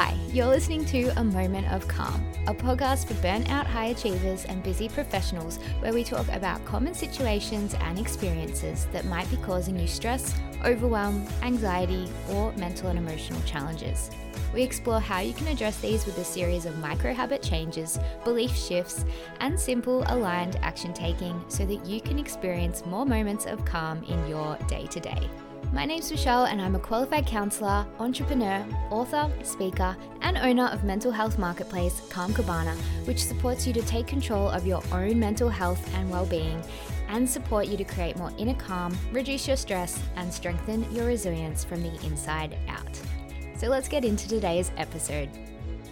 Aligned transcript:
Hi, 0.00 0.16
you're 0.32 0.46
listening 0.46 0.84
to 0.84 1.08
A 1.18 1.24
Moment 1.24 1.66
of 1.72 1.88
Calm, 1.88 2.24
a 2.46 2.54
podcast 2.54 3.08
for 3.08 3.14
burnout 3.14 3.66
high 3.66 3.86
achievers 3.86 4.44
and 4.44 4.62
busy 4.62 4.88
professionals 4.88 5.56
where 5.80 5.92
we 5.92 6.04
talk 6.04 6.28
about 6.28 6.64
common 6.64 6.94
situations 6.94 7.74
and 7.80 7.98
experiences 7.98 8.86
that 8.92 9.06
might 9.06 9.28
be 9.28 9.38
causing 9.38 9.76
you 9.76 9.88
stress, 9.88 10.36
overwhelm, 10.64 11.26
anxiety, 11.42 12.08
or 12.30 12.52
mental 12.52 12.90
and 12.90 12.98
emotional 13.00 13.42
challenges. 13.42 14.12
We 14.54 14.62
explore 14.62 15.00
how 15.00 15.18
you 15.18 15.32
can 15.32 15.48
address 15.48 15.80
these 15.80 16.06
with 16.06 16.16
a 16.18 16.24
series 16.24 16.64
of 16.64 16.78
micro 16.78 17.12
habit 17.12 17.42
changes, 17.42 17.98
belief 18.22 18.56
shifts, 18.56 19.04
and 19.40 19.58
simple 19.58 20.04
aligned 20.06 20.60
action 20.62 20.94
taking 20.94 21.44
so 21.48 21.66
that 21.66 21.84
you 21.84 22.00
can 22.00 22.20
experience 22.20 22.86
more 22.86 23.04
moments 23.04 23.46
of 23.46 23.64
calm 23.64 24.04
in 24.04 24.28
your 24.28 24.56
day 24.68 24.86
to 24.86 25.00
day. 25.00 25.28
My 25.72 25.84
name's 25.84 26.10
Michelle, 26.10 26.46
and 26.46 26.60
I'm 26.60 26.74
a 26.74 26.78
qualified 26.78 27.26
counselor, 27.26 27.86
entrepreneur, 27.98 28.66
author, 28.90 29.30
speaker, 29.42 29.96
and 30.22 30.36
owner 30.38 30.66
of 30.66 30.84
mental 30.84 31.12
health 31.12 31.38
marketplace 31.38 32.00
Calm 32.10 32.32
Cabana, 32.32 32.74
which 33.04 33.24
supports 33.24 33.66
you 33.66 33.72
to 33.74 33.82
take 33.82 34.06
control 34.06 34.48
of 34.48 34.66
your 34.66 34.82
own 34.92 35.18
mental 35.18 35.48
health 35.48 35.94
and 35.94 36.10
well 36.10 36.26
being 36.26 36.62
and 37.08 37.28
support 37.28 37.68
you 37.68 37.76
to 37.76 37.84
create 37.84 38.16
more 38.16 38.32
inner 38.38 38.54
calm, 38.54 38.96
reduce 39.12 39.46
your 39.46 39.56
stress, 39.56 40.02
and 40.16 40.32
strengthen 40.32 40.90
your 40.92 41.06
resilience 41.06 41.64
from 41.64 41.82
the 41.82 42.06
inside 42.06 42.56
out. 42.68 43.00
So 43.56 43.68
let's 43.68 43.88
get 43.88 44.04
into 44.04 44.28
today's 44.28 44.72
episode. 44.76 45.28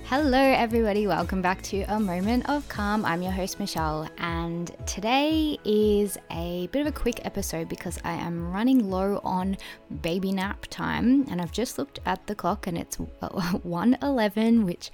Hello, 0.09 0.39
everybody. 0.39 1.09
Welcome 1.09 1.43
back 1.43 1.61
to 1.63 1.83
A 1.89 1.99
Moment 1.99 2.49
of 2.49 2.69
Calm. 2.69 3.05
I'm 3.05 3.23
your 3.23 3.33
host, 3.33 3.59
Michelle, 3.59 4.09
and 4.19 4.71
today 4.87 5.59
is 5.65 6.17
a 6.31 6.69
bit 6.69 6.83
of 6.83 6.87
a 6.87 6.93
quick 6.93 7.27
episode 7.27 7.69
because 7.69 7.99
I 8.05 8.13
am 8.13 8.53
running 8.53 8.89
low 8.89 9.21
on 9.25 9.57
baby 10.03 10.31
nap 10.31 10.67
time, 10.71 11.27
and 11.29 11.43
I've 11.43 11.51
just 11.51 11.77
looked 11.77 11.99
at 12.07 12.25
the 12.29 12.37
clock 12.37 12.69
and 12.69 12.79
it's 12.79 12.99
1:11, 13.21 14.65
which 14.65 14.93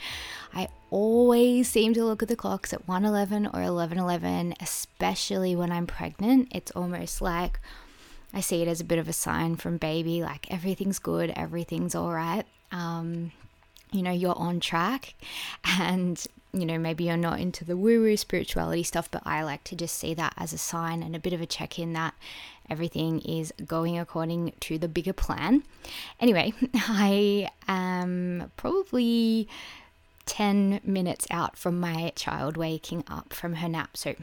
I 0.55 0.69
always 0.89 1.69
seem 1.69 1.93
to 1.93 2.07
look 2.07 2.23
at 2.23 2.31
the 2.31 2.35
clocks 2.35 2.73
at 2.73 2.87
1:11 2.87 3.49
or 3.49 3.61
11:11, 3.61 4.55
especially 4.63 5.55
when 5.55 5.71
I'm 5.71 5.87
pregnant. 5.87 6.49
It's 6.53 6.71
almost 6.71 7.21
like 7.21 7.61
I 8.33 8.41
see 8.41 8.63
it 8.63 8.69
as 8.69 8.81
a 8.81 8.85
bit 8.85 8.99
of 8.99 9.09
a 9.09 9.13
sign 9.13 9.57
from 9.57 9.77
baby, 9.77 10.23
like 10.23 10.51
everything's 10.51 10.99
good, 10.99 11.35
everything's 11.37 11.95
all 11.95 12.13
right. 12.13 12.47
Um, 12.71 13.33
you 13.93 14.03
know, 14.03 14.11
you're 14.11 14.39
on 14.39 14.61
track 14.61 15.15
and, 15.65 16.25
you 16.53 16.67
know, 16.67 16.79
maybe 16.79 17.05
you're 17.05 17.17
not 17.17 17.41
into 17.41 17.65
the 17.65 17.77
woo 17.77 18.01
woo 18.03 18.17
spirituality 18.17 18.83
stuff, 18.83 19.11
but 19.11 19.23
I 19.25 19.43
like 19.43 19.65
to 19.65 19.77
just 19.77 19.97
see 19.97 20.15
that 20.15 20.35
as 20.37 20.53
a 20.53 20.59
sign 20.59 21.03
and 21.03 21.15
a 21.15 21.21
bit 21.21 21.33
of 21.33 21.41
a 21.41 21.47
check 21.47 21.79
in 21.79 21.93
that 21.93 22.15
everything 22.71 23.21
is 23.21 23.53
going 23.67 23.99
according 23.99 24.53
to 24.61 24.79
the 24.79 24.89
bigger 24.89 25.13
plan. 25.13 25.63
Anyway, 26.21 26.53
I 26.75 27.49
am 27.69 28.51
probably 28.57 29.49
10 30.27 30.81
minutes 30.85 31.27
out 31.31 31.57
from 31.57 31.81
my 31.81 32.13
child 32.17 32.57
waking 32.57 33.05
up 33.09 33.33
from 33.33 33.55
her 33.55 33.69
nap. 33.69 33.97
So, 33.97 34.15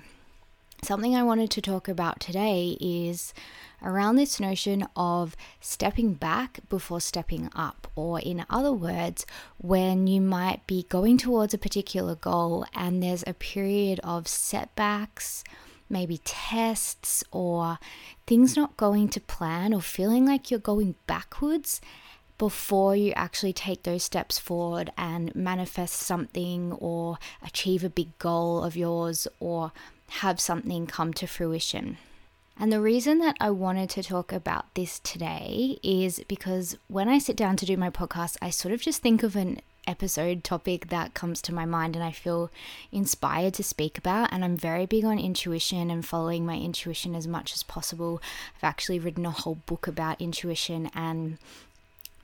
something 0.83 1.15
I 1.15 1.23
wanted 1.23 1.51
to 1.51 1.61
talk 1.61 1.87
about 1.87 2.19
today 2.19 2.77
is 2.79 3.33
around 3.81 4.15
this 4.15 4.39
notion 4.39 4.87
of 4.95 5.35
stepping 5.59 6.13
back 6.13 6.59
before 6.69 7.01
stepping 7.01 7.49
up, 7.55 7.87
or 7.95 8.19
in 8.19 8.45
other 8.49 8.71
words, 8.71 9.25
when 9.57 10.07
you 10.07 10.21
might 10.21 10.65
be 10.67 10.85
going 10.89 11.17
towards 11.17 11.53
a 11.53 11.57
particular 11.57 12.15
goal 12.15 12.65
and 12.73 13.01
there's 13.01 13.23
a 13.27 13.33
period 13.33 13.99
of 14.03 14.27
setbacks, 14.27 15.43
maybe 15.89 16.19
tests, 16.23 17.23
or 17.31 17.79
things 18.27 18.55
not 18.55 18.77
going 18.77 19.09
to 19.09 19.19
plan, 19.19 19.73
or 19.73 19.81
feeling 19.81 20.25
like 20.25 20.49
you're 20.49 20.59
going 20.59 20.95
backwards 21.07 21.81
before 22.37 22.95
you 22.95 23.11
actually 23.17 23.51
take 23.51 23.83
those 23.83 24.03
steps 24.03 24.39
forward 24.39 24.89
and 24.97 25.35
manifest 25.35 25.95
something 25.95 26.71
or 26.73 27.17
achieve 27.43 27.83
a 27.83 27.89
big 27.89 28.17
goal 28.17 28.63
of 28.63 28.77
yours 28.77 29.27
or 29.41 29.73
have 30.09 30.39
something 30.39 30.87
come 30.87 31.13
to 31.13 31.27
fruition. 31.27 31.97
And 32.57 32.73
the 32.73 32.81
reason 32.81 33.19
that 33.19 33.37
I 33.39 33.51
wanted 33.51 33.89
to 33.91 34.03
talk 34.03 34.33
about 34.33 34.73
this 34.73 34.99
today 34.99 35.79
is 35.81 36.21
because 36.27 36.77
when 36.89 37.07
I 37.07 37.17
sit 37.17 37.37
down 37.37 37.55
to 37.57 37.65
do 37.65 37.77
my 37.77 37.89
podcast, 37.89 38.35
I 38.41 38.49
sort 38.49 38.73
of 38.73 38.81
just 38.81 39.01
think 39.01 39.23
of 39.23 39.37
an 39.37 39.61
episode 39.87 40.43
topic 40.43 40.89
that 40.89 41.13
comes 41.13 41.41
to 41.41 41.53
my 41.53 41.65
mind 41.65 41.95
and 41.95 42.03
I 42.03 42.11
feel 42.11 42.51
inspired 42.91 43.53
to 43.55 43.63
speak 43.63 43.97
about. 43.97 44.33
And 44.33 44.43
I'm 44.43 44.57
very 44.57 44.85
big 44.85 45.05
on 45.05 45.17
intuition 45.17 45.89
and 45.89 46.05
following 46.05 46.45
my 46.45 46.57
intuition 46.57 47.15
as 47.15 47.27
much 47.27 47.53
as 47.53 47.63
possible. 47.63 48.21
I've 48.57 48.63
actually 48.63 48.99
written 48.99 49.25
a 49.25 49.31
whole 49.31 49.55
book 49.65 49.87
about 49.87 50.21
intuition 50.21 50.91
and 50.93 51.37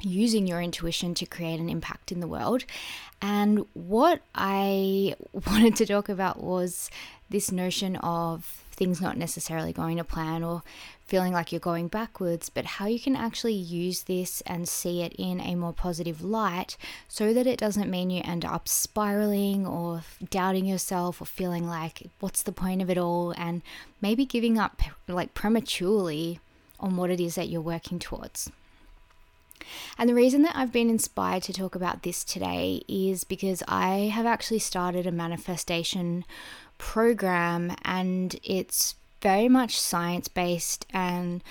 using 0.01 0.47
your 0.47 0.61
intuition 0.61 1.13
to 1.15 1.25
create 1.25 1.59
an 1.59 1.69
impact 1.69 2.11
in 2.11 2.19
the 2.19 2.27
world. 2.27 2.65
And 3.21 3.65
what 3.73 4.21
I 4.33 5.15
wanted 5.31 5.75
to 5.77 5.85
talk 5.85 6.09
about 6.09 6.43
was 6.43 6.89
this 7.29 7.51
notion 7.51 7.95
of 7.97 8.61
things 8.71 9.01
not 9.01 9.17
necessarily 9.17 9.71
going 9.71 9.97
to 9.97 10.03
plan 10.03 10.43
or 10.43 10.61
feeling 11.07 11.31
like 11.31 11.51
you're 11.51 11.59
going 11.59 11.87
backwards, 11.87 12.49
but 12.49 12.65
how 12.65 12.87
you 12.87 12.99
can 12.99 13.15
actually 13.15 13.53
use 13.53 14.03
this 14.03 14.41
and 14.41 14.67
see 14.67 15.01
it 15.01 15.13
in 15.17 15.39
a 15.39 15.55
more 15.55 15.71
positive 15.71 16.21
light 16.21 16.77
so 17.07 17.33
that 17.33 17.47
it 17.47 17.59
doesn't 17.59 17.89
mean 17.89 18.09
you 18.09 18.21
end 18.25 18.43
up 18.43 18.67
spiraling 18.67 19.65
or 19.65 20.03
doubting 20.29 20.65
yourself 20.65 21.21
or 21.21 21.25
feeling 21.25 21.67
like, 21.67 22.09
what's 22.19 22.43
the 22.43 22.51
point 22.51 22.81
of 22.81 22.89
it 22.89 22.97
all? 22.97 23.33
And 23.37 23.61
maybe 24.01 24.25
giving 24.25 24.57
up 24.57 24.81
like 25.07 25.33
prematurely 25.33 26.39
on 26.79 26.97
what 26.97 27.11
it 27.11 27.19
is 27.19 27.35
that 27.35 27.49
you're 27.49 27.61
working 27.61 27.99
towards. 27.99 28.51
And 29.97 30.09
the 30.09 30.15
reason 30.15 30.41
that 30.43 30.55
I've 30.55 30.71
been 30.71 30.89
inspired 30.89 31.43
to 31.43 31.53
talk 31.53 31.75
about 31.75 32.03
this 32.03 32.23
today 32.23 32.81
is 32.87 33.23
because 33.23 33.63
I 33.67 34.11
have 34.13 34.25
actually 34.25 34.59
started 34.59 35.07
a 35.07 35.11
manifestation 35.11 36.25
program 36.77 37.75
and 37.83 38.35
it's 38.43 38.95
very 39.21 39.49
much 39.49 39.79
science 39.79 40.27
based 40.27 40.85
and 40.93 41.43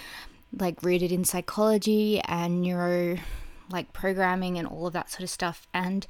like 0.57 0.83
rooted 0.83 1.11
in 1.11 1.25
psychology 1.25 2.21
and 2.21 2.63
neuro 2.63 3.19
like 3.71 3.93
programming 3.93 4.59
and 4.59 4.69
all 4.69 4.87
of 4.87 4.93
that 4.93 5.11
sort 5.11 5.23
of 5.23 5.31
stuff. 5.31 5.67
And 5.73 6.07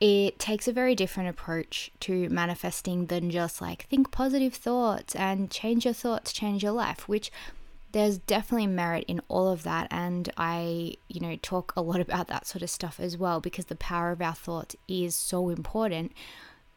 it 0.00 0.38
takes 0.38 0.68
a 0.68 0.72
very 0.72 0.94
different 0.94 1.28
approach 1.28 1.90
to 2.00 2.28
manifesting 2.28 3.06
than 3.06 3.30
just 3.30 3.60
like 3.60 3.86
think 3.88 4.10
positive 4.10 4.54
thoughts 4.54 5.14
and 5.16 5.50
change 5.50 5.84
your 5.84 5.94
thoughts 5.94 6.32
change 6.32 6.62
your 6.62 6.72
life 6.72 7.08
which 7.08 7.32
there's 7.92 8.18
definitely 8.18 8.66
merit 8.66 9.04
in 9.08 9.20
all 9.28 9.48
of 9.48 9.62
that 9.62 9.86
and 9.90 10.30
i 10.36 10.94
you 11.08 11.20
know 11.20 11.36
talk 11.42 11.72
a 11.76 11.80
lot 11.80 12.00
about 12.08 12.28
that 12.28 12.46
sort 12.46 12.62
of 12.62 12.70
stuff 12.70 12.98
as 13.00 13.16
well 13.16 13.40
because 13.40 13.66
the 13.66 13.76
power 13.76 14.10
of 14.10 14.20
our 14.22 14.34
thoughts 14.34 14.76
is 14.88 15.14
so 15.14 15.48
important 15.48 16.12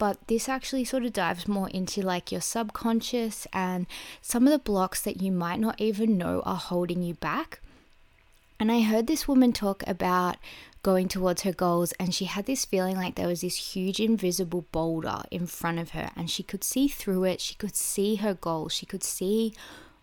but 0.02 0.18
this 0.26 0.50
actually 0.50 0.84
sort 0.84 1.06
of 1.06 1.14
dives 1.14 1.48
more 1.48 1.70
into 1.70 2.02
like 2.02 2.32
your 2.32 2.42
subconscious 2.42 3.46
and 3.54 3.86
some 4.20 4.48
of 4.48 4.52
the 4.52 4.58
blocks 4.58 5.00
that 5.04 5.22
you 5.22 5.32
might 5.32 5.60
not 5.60 5.80
even 5.80 6.18
know 6.18 6.42
are 6.44 6.56
holding 6.56 7.04
you 7.04 7.14
back. 7.14 7.62
And 8.60 8.72
I 8.72 8.82
heard 8.82 9.06
this 9.06 9.28
woman 9.28 9.54
talk 9.54 9.84
about 9.86 10.38
going 10.82 11.08
towards 11.08 11.44
her 11.44 11.52
goals, 11.52 11.92
and 12.00 12.16
she 12.16 12.26
had 12.26 12.48
this 12.48 12.66
feeling 12.66 12.96
like 12.96 13.14
there 13.14 13.28
was 13.28 13.42
this 13.42 13.76
huge 13.76 14.00
invisible 14.00 14.66
boulder 14.72 15.22
in 15.30 15.46
front 15.46 15.78
of 15.78 15.92
her, 15.92 16.10
and 16.16 16.32
she 16.32 16.42
could 16.42 16.64
see 16.64 16.88
through 16.88 17.26
it. 17.26 17.40
She 17.40 17.54
could 17.54 17.76
see 17.76 18.16
her 18.16 18.34
goals. 18.34 18.74
She 18.74 18.88
could 18.88 19.04
see 19.04 19.54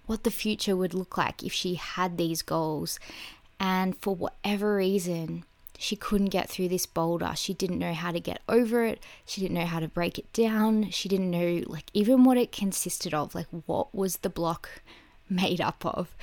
what 0.09 0.25
the 0.25 0.31
future 0.31 0.75
would 0.77 0.95
look 0.95 1.17
like 1.17 1.43
if 1.43 1.53
she 1.53 1.75
had 1.75 2.17
these 2.17 2.43
goals. 2.43 2.99
And 3.61 3.97
for 3.97 4.15
whatever 4.15 4.77
reason, 4.77 5.45
she 5.79 5.97
couldn't 5.97 6.31
get 6.31 6.49
through 6.49 6.69
this 6.69 6.87
boulder. 6.87 7.33
She 7.37 7.55
didn't 7.55 7.79
know 7.79 7.93
how 7.93 8.11
to 8.11 8.19
get 8.19 8.41
over 8.49 8.85
it. 8.85 9.01
She 9.27 9.41
didn't 9.41 9.57
know 9.57 9.67
how 9.67 9.81
to 9.81 9.89
break 9.89 10.19
it 10.19 10.33
down. 10.33 10.91
She 10.91 11.09
didn't 11.09 11.31
know, 11.31 11.63
like, 11.67 11.91
even 11.93 12.25
what 12.25 12.39
it 12.39 12.51
consisted 12.51 13.13
of, 13.15 13.35
like, 13.35 13.47
what 13.67 13.95
was 13.95 14.19
the 14.19 14.31
block 14.31 14.83
made 15.29 15.61
up 15.61 15.85
of. 15.85 16.17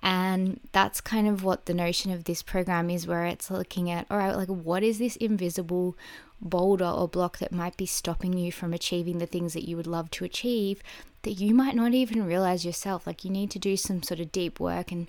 And 0.00 0.60
that's 0.72 1.00
kind 1.00 1.28
of 1.28 1.44
what 1.44 1.66
the 1.66 1.74
notion 1.74 2.12
of 2.12 2.24
this 2.24 2.42
program 2.42 2.90
is, 2.90 3.06
where 3.06 3.26
it's 3.26 3.50
looking 3.50 3.90
at, 3.90 4.06
all 4.10 4.18
right, 4.18 4.36
like, 4.36 4.48
what 4.48 4.82
is 4.82 4.98
this 4.98 5.16
invisible 5.16 5.96
boulder 6.40 6.86
or 6.86 7.08
block 7.08 7.38
that 7.38 7.52
might 7.52 7.76
be 7.76 7.86
stopping 7.86 8.32
you 8.32 8.50
from 8.52 8.72
achieving 8.72 9.18
the 9.18 9.26
things 9.26 9.52
that 9.52 9.68
you 9.68 9.76
would 9.76 9.86
love 9.86 10.10
to 10.10 10.24
achieve 10.24 10.82
that 11.22 11.32
you 11.32 11.54
might 11.54 11.74
not 11.74 11.94
even 11.94 12.26
realize 12.26 12.64
yourself? 12.64 13.06
Like, 13.06 13.24
you 13.24 13.30
need 13.30 13.50
to 13.52 13.58
do 13.58 13.76
some 13.76 14.02
sort 14.02 14.20
of 14.20 14.32
deep 14.32 14.60
work 14.60 14.92
and 14.92 15.08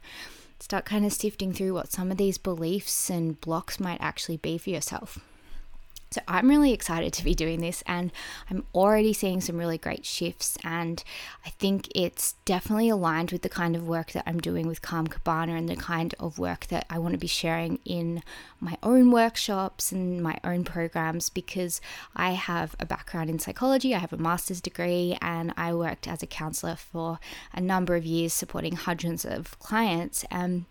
start 0.59 0.85
kind 0.85 1.05
of 1.05 1.13
sifting 1.13 1.53
through 1.53 1.73
what 1.73 1.91
some 1.91 2.11
of 2.11 2.17
these 2.17 2.37
beliefs 2.37 3.09
and 3.09 3.39
blocks 3.41 3.79
might 3.79 3.99
actually 3.99 4.37
be 4.37 4.57
for 4.57 4.69
yourself. 4.69 5.19
So 6.13 6.21
I'm 6.27 6.47
really 6.47 6.73
excited 6.73 7.11
to 7.13 7.23
be 7.23 7.33
doing 7.33 7.59
this 7.59 7.83
and 7.87 8.11
I'm 8.47 8.65
already 8.75 9.13
seeing 9.13 9.41
some 9.41 9.57
really 9.57 9.79
great 9.79 10.05
shifts 10.05 10.59
and 10.63 11.03
I 11.43 11.49
think 11.49 11.89
it's 11.95 12.33
definitely 12.45 12.89
aligned 12.89 13.31
with 13.31 13.41
the 13.41 13.49
kind 13.49 13.75
of 13.75 13.87
work 13.87 14.11
that 14.11 14.23
I'm 14.27 14.39
doing 14.39 14.67
with 14.67 14.83
Calm 14.83 15.07
Cabana 15.07 15.55
and 15.55 15.67
the 15.67 15.75
kind 15.75 16.13
of 16.19 16.37
work 16.37 16.67
that 16.67 16.85
I 16.87 16.99
want 16.99 17.13
to 17.13 17.17
be 17.17 17.25
sharing 17.25 17.79
in 17.83 18.21
my 18.59 18.77
own 18.83 19.09
workshops 19.09 19.91
and 19.91 20.21
my 20.21 20.37
own 20.43 20.63
programs 20.65 21.31
because 21.31 21.81
I 22.15 22.33
have 22.33 22.75
a 22.79 22.85
background 22.85 23.31
in 23.31 23.39
psychology, 23.39 23.95
I 23.95 23.99
have 23.99 24.13
a 24.13 24.17
master's 24.17 24.61
degree 24.61 25.17
and 25.19 25.51
I 25.57 25.73
worked 25.73 26.07
as 26.07 26.21
a 26.21 26.27
counselor 26.27 26.75
for 26.75 27.19
a 27.53 27.59
number 27.59 27.95
of 27.95 28.05
years 28.05 28.33
supporting 28.33 28.75
hundreds 28.75 29.25
of 29.25 29.57
clients 29.57 30.25
and 30.29 30.65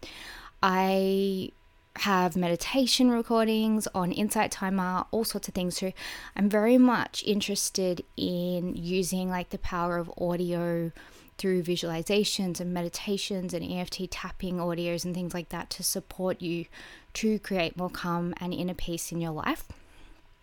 I 0.63 1.51
have 1.97 2.37
meditation 2.37 3.11
recordings 3.11 3.87
on 3.95 4.13
Insight 4.13 4.51
Timer, 4.51 5.05
all 5.11 5.25
sorts 5.25 5.49
of 5.49 5.55
things. 5.55 5.77
So 5.77 5.93
I'm 6.37 6.49
very 6.49 6.79
much 6.79 7.23
interested 7.27 8.05
in 8.17 8.75
using 8.75 9.29
like 9.29 9.51
the 9.51 9.59
power 9.59 9.99
of 9.99 10.13
audio 10.19 10.91
through 11.39 11.63
visualizations 11.63 12.61
and 12.61 12.73
meditations 12.73 13.53
and 13.55 13.65
EFT 13.71 14.11
tapping 14.11 14.57
audios 14.57 15.05
and 15.05 15.15
things 15.15 15.35
like 15.35 15.49
that 15.49 15.71
to 15.71 15.83
support 15.83 16.41
you 16.41 16.67
to 17.15 17.39
create 17.41 17.77
more 17.77 17.91
calm 17.91 18.35
and 18.39 18.55
inner 18.55 18.75
peace 18.75 19.13
in 19.13 19.21
your 19.21 19.33
life. 19.33 19.65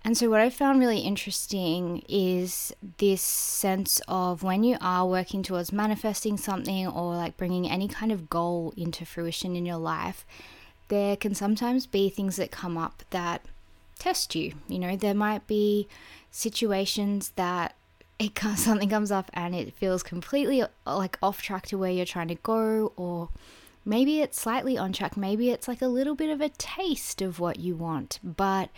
And 0.03 0.17
so, 0.17 0.29
what 0.29 0.39
I 0.39 0.49
found 0.49 0.79
really 0.79 0.99
interesting 0.99 2.03
is 2.07 2.73
this 2.97 3.21
sense 3.21 4.01
of 4.07 4.43
when 4.43 4.63
you 4.63 4.77
are 4.79 5.05
working 5.05 5.43
towards 5.43 5.73
manifesting 5.73 6.37
something 6.37 6.87
or 6.87 7.15
like 7.15 7.35
bringing 7.35 7.69
any 7.69 7.87
kind 7.89 8.11
of 8.11 8.29
goal 8.29 8.73
into 8.77 9.05
fruition 9.05 9.57
in 9.57 9.65
your 9.65 9.77
life, 9.77 10.25
there 10.89 11.15
can 11.15 11.33
sometimes 11.33 11.85
be 11.85 12.09
things 12.09 12.35
that 12.35 12.51
come 12.51 12.77
up 12.77 13.03
that 13.11 13.41
test 13.97 14.35
you. 14.35 14.53
You 14.67 14.79
know, 14.79 14.95
there 14.95 15.13
might 15.13 15.47
be 15.47 15.87
situations 16.31 17.31
that 17.35 17.75
it 18.19 18.37
something 18.55 18.89
comes 18.89 19.11
up 19.11 19.31
and 19.33 19.55
it 19.55 19.73
feels 19.73 20.03
completely 20.03 20.63
like 20.85 21.17
off 21.21 21.41
track 21.41 21.67
to 21.67 21.77
where 21.77 21.91
you're 21.91 22.05
trying 22.05 22.27
to 22.27 22.35
go 22.35 22.91
or 22.97 23.29
maybe 23.85 24.21
it's 24.21 24.39
slightly 24.39 24.77
on 24.77 24.91
track 24.91 25.15
maybe 25.15 25.49
it's 25.49 25.67
like 25.67 25.81
a 25.81 25.87
little 25.87 26.13
bit 26.13 26.29
of 26.29 26.41
a 26.41 26.49
taste 26.49 27.21
of 27.21 27.39
what 27.39 27.59
you 27.59 27.75
want 27.75 28.19
but 28.21 28.69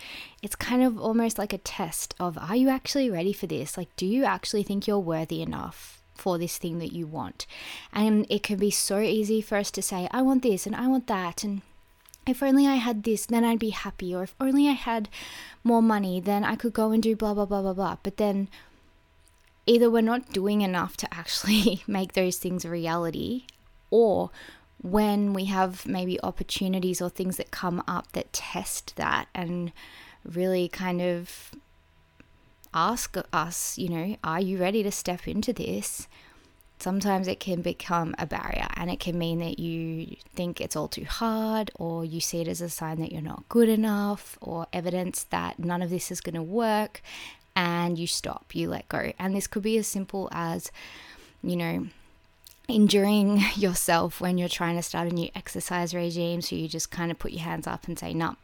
it's 0.43 0.55
kind 0.55 0.83
of 0.83 0.99
almost 0.99 1.39
like 1.39 1.51
a 1.51 1.57
test 1.57 2.13
of 2.19 2.37
are 2.37 2.55
you 2.55 2.69
actually 2.69 3.09
ready 3.09 3.33
for 3.33 3.47
this 3.47 3.77
like 3.77 3.93
do 3.95 4.05
you 4.05 4.23
actually 4.23 4.63
think 4.63 4.85
you're 4.85 4.99
worthy 4.99 5.41
enough 5.41 6.01
for 6.13 6.37
this 6.37 6.59
thing 6.59 6.77
that 6.77 6.93
you 6.93 7.07
want 7.07 7.47
and 7.91 8.27
it 8.29 8.43
can 8.43 8.57
be 8.57 8.69
so 8.69 8.99
easy 8.99 9.41
for 9.41 9.57
us 9.57 9.71
to 9.71 9.81
say 9.81 10.07
i 10.11 10.21
want 10.21 10.43
this 10.43 10.67
and 10.67 10.75
i 10.75 10.87
want 10.87 11.07
that 11.07 11.43
and 11.43 11.63
if 12.27 12.43
only 12.43 12.67
I 12.67 12.75
had 12.75 13.03
this, 13.03 13.25
then 13.25 13.43
I'd 13.43 13.59
be 13.59 13.71
happy. 13.71 14.13
Or 14.13 14.23
if 14.23 14.35
only 14.39 14.67
I 14.67 14.73
had 14.73 15.09
more 15.63 15.81
money, 15.81 16.19
then 16.19 16.43
I 16.43 16.55
could 16.55 16.73
go 16.73 16.91
and 16.91 17.01
do 17.01 17.15
blah, 17.15 17.33
blah, 17.33 17.45
blah, 17.45 17.61
blah, 17.61 17.73
blah. 17.73 17.97
But 18.03 18.17
then 18.17 18.47
either 19.65 19.89
we're 19.89 20.01
not 20.01 20.31
doing 20.31 20.61
enough 20.61 20.97
to 20.97 21.13
actually 21.13 21.83
make 21.87 22.13
those 22.13 22.37
things 22.37 22.65
a 22.65 22.69
reality, 22.69 23.45
or 23.89 24.29
when 24.81 25.33
we 25.33 25.45
have 25.45 25.85
maybe 25.85 26.21
opportunities 26.21 27.01
or 27.01 27.09
things 27.09 27.37
that 27.37 27.51
come 27.51 27.83
up 27.87 28.11
that 28.13 28.33
test 28.33 28.95
that 28.95 29.27
and 29.33 29.71
really 30.23 30.67
kind 30.67 31.01
of 31.01 31.51
ask 32.73 33.15
us, 33.33 33.77
you 33.77 33.89
know, 33.89 34.15
are 34.23 34.41
you 34.41 34.57
ready 34.57 34.81
to 34.83 34.91
step 34.91 35.27
into 35.27 35.53
this? 35.53 36.07
Sometimes 36.81 37.27
it 37.27 37.39
can 37.39 37.61
become 37.61 38.15
a 38.17 38.25
barrier 38.25 38.67
and 38.75 38.89
it 38.89 38.99
can 38.99 39.17
mean 39.17 39.39
that 39.39 39.59
you 39.59 40.15
think 40.33 40.59
it's 40.59 40.75
all 40.75 40.87
too 40.87 41.05
hard 41.05 41.71
or 41.75 42.03
you 42.03 42.19
see 42.19 42.41
it 42.41 42.47
as 42.47 42.61
a 42.61 42.69
sign 42.69 42.99
that 42.99 43.11
you're 43.11 43.21
not 43.21 43.47
good 43.49 43.69
enough 43.69 44.37
or 44.41 44.67
evidence 44.73 45.23
that 45.25 45.59
none 45.59 45.81
of 45.81 45.89
this 45.89 46.11
is 46.11 46.21
going 46.21 46.35
to 46.35 46.41
work 46.41 47.01
and 47.55 47.99
you 47.99 48.07
stop, 48.07 48.55
you 48.55 48.69
let 48.69 48.87
go. 48.89 49.11
And 49.19 49.35
this 49.35 49.47
could 49.47 49.63
be 49.63 49.77
as 49.77 49.87
simple 49.87 50.29
as, 50.31 50.71
you 51.43 51.55
know, 51.55 51.87
injuring 52.67 53.41
yourself 53.55 54.21
when 54.21 54.37
you're 54.37 54.49
trying 54.49 54.75
to 54.77 54.83
start 54.83 55.07
a 55.07 55.13
new 55.13 55.29
exercise 55.35 55.93
regime. 55.93 56.41
So 56.41 56.55
you 56.55 56.67
just 56.67 56.91
kind 56.91 57.11
of 57.11 57.19
put 57.19 57.31
your 57.31 57.43
hands 57.43 57.67
up 57.67 57.87
and 57.87 57.97
say, 57.97 58.13
no. 58.13 58.35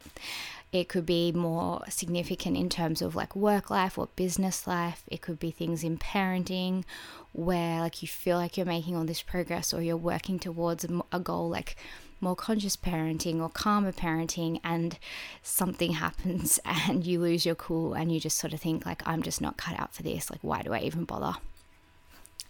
It 0.72 0.90
could 0.90 1.06
be 1.06 1.32
more 1.32 1.84
significant 1.90 2.58
in 2.58 2.70
terms 2.70 3.02
of 3.02 3.16
like 3.16 3.36
work 3.36 3.70
life 3.70 3.98
or 3.98 4.10
business 4.16 4.68
life. 4.68 5.04
It 5.08 5.22
could 5.22 5.40
be 5.40 5.52
things 5.52 5.84
in 5.84 5.98
parenting 5.98 6.84
where 7.32 7.80
like 7.80 8.02
you 8.02 8.08
feel 8.08 8.38
like 8.38 8.58
you're 8.58 8.66
making 8.66 8.96
all 8.96 9.06
this 9.06 9.22
progress 9.22 9.74
or 9.74 9.82
you're 9.82 9.96
working 9.96 10.40
towards 10.40 10.86
a 11.12 11.20
goal 11.20 11.50
like 11.50 11.76
more 12.20 12.36
conscious 12.36 12.76
parenting 12.76 13.40
or 13.40 13.50
calmer 13.50 13.92
parenting 13.92 14.60
and 14.64 14.98
something 15.42 15.92
happens 16.04 16.60
and 16.66 17.06
you 17.06 17.20
lose 17.20 17.46
your 17.46 17.56
cool 17.56 17.94
and 17.94 18.12
you 18.12 18.20
just 18.20 18.38
sort 18.38 18.54
of 18.54 18.60
think 18.60 18.86
like 18.86 19.02
I'm 19.06 19.22
just 19.22 19.42
not 19.42 19.58
cut 19.58 19.80
out 19.80 19.94
for 19.94 20.04
this 20.04 20.30
like 20.30 20.40
why 20.42 20.62
do 20.64 20.74
I 20.74 20.80
even 20.80 21.06
bother 21.06 21.36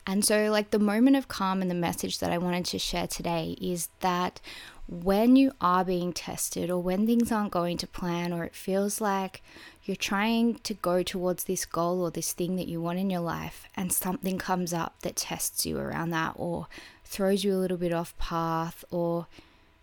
and 0.05 0.23
so 0.23 0.49
like 0.49 0.71
the 0.71 0.79
moment 0.79 1.17
of 1.17 1.27
calm 1.27 1.61
and 1.61 1.69
the 1.69 1.75
message 1.75 2.19
that 2.19 2.31
I 2.31 2.37
wanted 2.37 2.65
to 2.65 2.79
share 2.79 3.07
today 3.07 3.57
is 3.59 3.89
that 3.99 4.39
when 4.87 5.35
you 5.35 5.51
are 5.59 5.83
being 5.83 6.13
tested 6.13 6.69
or 6.69 6.81
when 6.81 7.05
things 7.05 7.31
aren't 7.31 7.51
going 7.51 7.77
to 7.77 7.87
plan 7.87 8.31
or 8.31 8.45
it 8.45 8.55
feels 8.55 9.01
like 9.01 9.43
you're 9.83 9.95
trying 9.95 10.55
to 10.55 10.73
go 10.73 11.03
towards 11.03 11.43
this 11.43 11.65
goal 11.65 12.01
or 12.01 12.09
this 12.09 12.31
thing 12.31 12.55
that 12.55 12.67
you 12.67 12.81
want 12.81 12.97
in 12.97 13.09
your 13.09 13.21
life 13.21 13.65
and 13.75 13.91
something 13.91 14.37
comes 14.37 14.73
up 14.73 14.95
that 15.01 15.17
tests 15.17 15.65
you 15.65 15.77
around 15.77 16.09
that 16.09 16.33
or 16.35 16.67
throws 17.03 17.43
you 17.43 17.53
a 17.53 17.55
little 17.55 17.77
bit 17.77 17.91
off 17.91 18.17
path 18.17 18.85
or 18.89 19.27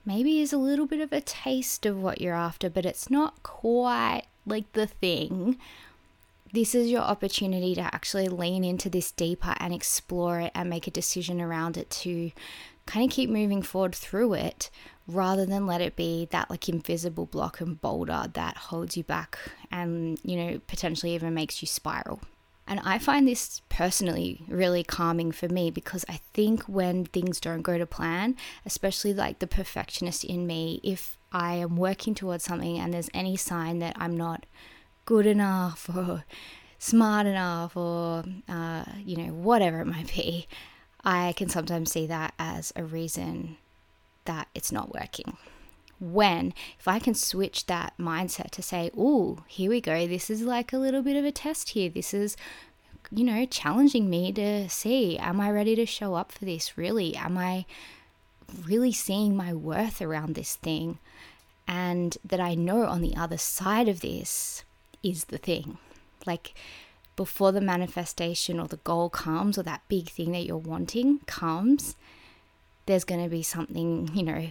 maybe 0.06 0.40
is 0.40 0.52
a 0.54 0.58
little 0.58 0.86
bit 0.86 1.00
of 1.00 1.12
a 1.12 1.20
taste 1.20 1.84
of 1.84 2.02
what 2.02 2.20
you're 2.20 2.34
after 2.34 2.70
but 2.70 2.86
it's 2.86 3.10
not 3.10 3.42
quite 3.42 4.24
like 4.46 4.72
the 4.72 4.86
thing. 4.86 5.58
This 6.52 6.74
is 6.74 6.90
your 6.90 7.02
opportunity 7.02 7.74
to 7.74 7.94
actually 7.94 8.28
lean 8.28 8.62
into 8.62 8.88
this 8.88 9.10
deeper 9.10 9.54
and 9.58 9.74
explore 9.74 10.40
it 10.40 10.52
and 10.54 10.70
make 10.70 10.86
a 10.86 10.90
decision 10.92 11.40
around 11.40 11.76
it 11.76 11.90
to 11.90 12.30
kind 12.86 13.10
of 13.10 13.14
keep 13.14 13.30
moving 13.30 13.62
forward 13.62 13.94
through 13.94 14.34
it 14.34 14.70
rather 15.06 15.44
than 15.44 15.66
let 15.66 15.80
it 15.80 15.96
be 15.96 16.26
that 16.30 16.50
like 16.50 16.68
invisible 16.68 17.26
block 17.26 17.60
and 17.60 17.80
boulder 17.80 18.24
that 18.32 18.56
holds 18.56 18.96
you 18.96 19.04
back 19.04 19.38
and 19.70 20.18
you 20.22 20.36
know 20.36 20.60
potentially 20.66 21.14
even 21.14 21.34
makes 21.34 21.62
you 21.62 21.68
spiral. 21.68 22.20
And 22.66 22.80
I 22.82 22.98
find 22.98 23.28
this 23.28 23.60
personally 23.68 24.42
really 24.48 24.82
calming 24.82 25.32
for 25.32 25.48
me 25.48 25.70
because 25.70 26.04
I 26.08 26.20
think 26.32 26.62
when 26.62 27.04
things 27.04 27.38
don't 27.38 27.60
go 27.60 27.76
to 27.76 27.84
plan, 27.84 28.36
especially 28.64 29.12
like 29.12 29.38
the 29.38 29.46
perfectionist 29.46 30.24
in 30.24 30.46
me, 30.46 30.80
if 30.82 31.18
I 31.30 31.56
am 31.56 31.76
working 31.76 32.14
towards 32.14 32.44
something 32.44 32.78
and 32.78 32.94
there's 32.94 33.10
any 33.12 33.36
sign 33.36 33.80
that 33.80 33.96
I'm 33.98 34.16
not 34.16 34.46
good 35.04 35.26
enough 35.26 35.90
or 35.94 36.24
smart 36.78 37.26
enough 37.26 37.76
or, 37.76 38.24
uh, 38.48 38.84
you 38.98 39.18
know, 39.18 39.34
whatever 39.34 39.80
it 39.80 39.86
might 39.86 40.14
be, 40.14 40.46
I 41.04 41.34
can 41.36 41.50
sometimes 41.50 41.92
see 41.92 42.06
that 42.06 42.32
as 42.38 42.72
a 42.76 42.84
reason 42.84 43.58
that 44.24 44.48
it's 44.54 44.72
not 44.72 44.94
working. 44.94 45.36
When, 46.00 46.52
if 46.78 46.88
I 46.88 46.98
can 46.98 47.14
switch 47.14 47.66
that 47.66 47.94
mindset 47.98 48.50
to 48.52 48.62
say, 48.62 48.90
oh, 48.96 49.44
here 49.46 49.70
we 49.70 49.80
go, 49.80 50.06
this 50.06 50.28
is 50.28 50.42
like 50.42 50.72
a 50.72 50.78
little 50.78 51.02
bit 51.02 51.16
of 51.16 51.24
a 51.24 51.32
test 51.32 51.70
here. 51.70 51.88
This 51.88 52.12
is, 52.12 52.36
you 53.10 53.24
know, 53.24 53.46
challenging 53.46 54.10
me 54.10 54.32
to 54.32 54.68
see, 54.68 55.16
am 55.18 55.40
I 55.40 55.50
ready 55.50 55.74
to 55.76 55.86
show 55.86 56.14
up 56.14 56.32
for 56.32 56.44
this? 56.44 56.76
Really? 56.76 57.16
Am 57.16 57.38
I 57.38 57.64
really 58.66 58.92
seeing 58.92 59.36
my 59.36 59.54
worth 59.54 60.02
around 60.02 60.34
this 60.34 60.56
thing? 60.56 60.98
And 61.66 62.18
that 62.24 62.40
I 62.40 62.54
know 62.54 62.84
on 62.84 63.00
the 63.00 63.16
other 63.16 63.38
side 63.38 63.88
of 63.88 64.00
this 64.00 64.64
is 65.02 65.26
the 65.26 65.38
thing. 65.38 65.78
Like, 66.26 66.54
before 67.16 67.52
the 67.52 67.60
manifestation 67.60 68.58
or 68.58 68.66
the 68.66 68.78
goal 68.78 69.08
comes 69.08 69.56
or 69.56 69.62
that 69.62 69.82
big 69.88 70.10
thing 70.10 70.32
that 70.32 70.44
you're 70.44 70.56
wanting 70.56 71.20
comes, 71.26 71.96
there's 72.86 73.04
going 73.04 73.22
to 73.22 73.30
be 73.30 73.42
something, 73.42 74.10
you 74.14 74.22
know, 74.22 74.48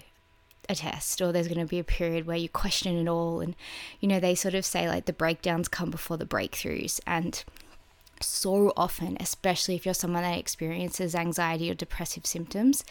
a 0.69 0.75
test 0.75 1.21
or 1.21 1.31
there's 1.31 1.47
going 1.47 1.59
to 1.59 1.65
be 1.65 1.79
a 1.79 1.83
period 1.83 2.25
where 2.25 2.37
you 2.37 2.49
question 2.49 2.97
it 2.97 3.09
all. 3.09 3.41
And, 3.41 3.55
you 3.99 4.07
know, 4.07 4.19
they 4.19 4.35
sort 4.35 4.53
of 4.53 4.65
say 4.65 4.87
like 4.87 5.05
the 5.05 5.13
breakdowns 5.13 5.67
come 5.67 5.89
before 5.89 6.17
the 6.17 6.25
breakthroughs. 6.25 6.99
And 7.05 7.43
so 8.21 8.71
often, 8.77 9.17
especially 9.19 9.75
if 9.75 9.85
you're 9.85 9.93
someone 9.93 10.23
that 10.23 10.37
experiences 10.37 11.15
anxiety 11.15 11.69
or 11.69 11.73
depressive 11.73 12.25
symptoms, 12.25 12.83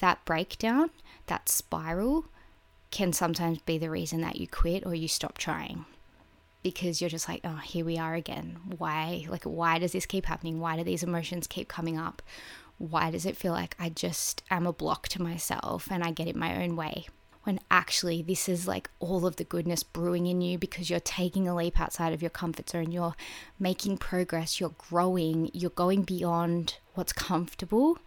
that 0.00 0.24
breakdown, 0.24 0.90
that 1.26 1.48
spiral, 1.48 2.26
can 2.90 3.12
sometimes 3.12 3.58
be 3.58 3.78
the 3.78 3.90
reason 3.90 4.20
that 4.20 4.36
you 4.36 4.46
quit 4.46 4.86
or 4.86 4.94
you 4.94 5.08
stop 5.08 5.36
trying 5.36 5.84
because 6.62 7.00
you're 7.00 7.10
just 7.10 7.28
like, 7.28 7.40
oh, 7.44 7.56
here 7.56 7.84
we 7.84 7.98
are 7.98 8.14
again. 8.14 8.58
Why? 8.78 9.24
Like, 9.28 9.44
why 9.44 9.78
does 9.78 9.92
this 9.92 10.06
keep 10.06 10.26
happening? 10.26 10.58
Why 10.58 10.76
do 10.76 10.82
these 10.82 11.02
emotions 11.02 11.46
keep 11.46 11.68
coming 11.68 11.96
up? 11.98 12.22
Why 12.78 13.10
does 13.10 13.26
it 13.26 13.36
feel 13.36 13.52
like 13.52 13.74
I 13.78 13.88
just 13.88 14.42
am 14.50 14.66
a 14.66 14.72
block 14.72 15.08
to 15.08 15.22
myself 15.22 15.88
and 15.90 16.04
I 16.04 16.10
get 16.10 16.28
in 16.28 16.38
my 16.38 16.62
own 16.62 16.76
way? 16.76 17.06
When 17.44 17.60
actually, 17.70 18.22
this 18.22 18.48
is 18.48 18.66
like 18.66 18.90
all 18.98 19.24
of 19.24 19.36
the 19.36 19.44
goodness 19.44 19.84
brewing 19.84 20.26
in 20.26 20.40
you 20.40 20.58
because 20.58 20.90
you're 20.90 20.98
taking 20.98 21.46
a 21.46 21.54
leap 21.54 21.80
outside 21.80 22.12
of 22.12 22.20
your 22.20 22.30
comfort 22.30 22.68
zone. 22.68 22.90
You're 22.90 23.14
making 23.58 23.98
progress, 23.98 24.58
you're 24.58 24.74
growing, 24.76 25.50
you're 25.54 25.70
going 25.70 26.02
beyond 26.02 26.78
what's 26.94 27.12
comfortable. 27.12 27.98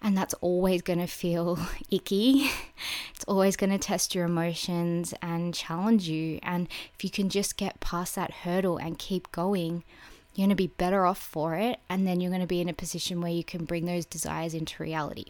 And 0.00 0.16
that's 0.16 0.34
always 0.34 0.80
going 0.82 1.00
to 1.00 1.08
feel 1.08 1.58
icky. 1.90 2.50
It's 3.16 3.24
always 3.26 3.56
going 3.56 3.70
to 3.70 3.78
test 3.78 4.14
your 4.14 4.26
emotions 4.26 5.12
and 5.20 5.52
challenge 5.52 6.08
you. 6.08 6.38
And 6.44 6.68
if 6.94 7.02
you 7.02 7.10
can 7.10 7.30
just 7.30 7.56
get 7.56 7.80
past 7.80 8.14
that 8.14 8.30
hurdle 8.30 8.76
and 8.76 8.96
keep 8.96 9.32
going, 9.32 9.82
you're 10.34 10.46
going 10.46 10.56
to 10.56 10.56
be 10.56 10.66
better 10.66 11.06
off 11.06 11.18
for 11.18 11.54
it. 11.54 11.78
And 11.88 12.06
then 12.06 12.20
you're 12.20 12.30
going 12.30 12.40
to 12.40 12.46
be 12.46 12.60
in 12.60 12.68
a 12.68 12.74
position 12.74 13.20
where 13.20 13.32
you 13.32 13.44
can 13.44 13.64
bring 13.64 13.86
those 13.86 14.04
desires 14.04 14.54
into 14.54 14.82
reality. 14.82 15.26